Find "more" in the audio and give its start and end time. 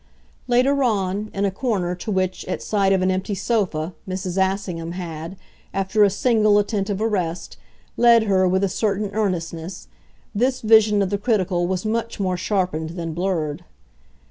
12.19-12.35